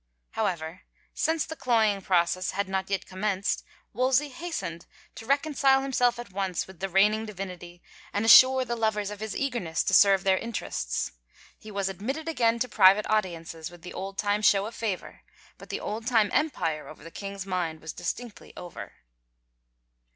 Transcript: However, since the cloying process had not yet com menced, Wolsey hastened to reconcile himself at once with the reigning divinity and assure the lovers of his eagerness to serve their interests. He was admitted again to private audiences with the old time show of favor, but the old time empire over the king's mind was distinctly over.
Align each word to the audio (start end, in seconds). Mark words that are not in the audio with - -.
However, 0.31 0.81
since 1.13 1.45
the 1.45 1.55
cloying 1.55 2.01
process 2.01 2.53
had 2.57 2.67
not 2.67 2.89
yet 2.89 3.05
com 3.05 3.21
menced, 3.21 3.61
Wolsey 3.93 4.29
hastened 4.29 4.87
to 5.13 5.27
reconcile 5.27 5.83
himself 5.83 6.17
at 6.17 6.31
once 6.31 6.65
with 6.65 6.79
the 6.79 6.89
reigning 6.89 7.27
divinity 7.27 7.83
and 8.11 8.25
assure 8.25 8.65
the 8.65 8.75
lovers 8.75 9.11
of 9.11 9.19
his 9.19 9.35
eagerness 9.35 9.83
to 9.83 9.93
serve 9.93 10.23
their 10.23 10.39
interests. 10.39 11.11
He 11.55 11.69
was 11.69 11.87
admitted 11.87 12.27
again 12.27 12.57
to 12.57 12.67
private 12.67 13.05
audiences 13.11 13.69
with 13.69 13.83
the 13.83 13.93
old 13.93 14.17
time 14.17 14.41
show 14.41 14.65
of 14.65 14.73
favor, 14.73 15.21
but 15.59 15.69
the 15.69 15.79
old 15.79 16.07
time 16.07 16.31
empire 16.33 16.87
over 16.87 17.03
the 17.03 17.11
king's 17.11 17.45
mind 17.45 17.79
was 17.79 17.93
distinctly 17.93 18.53
over. 18.57 18.93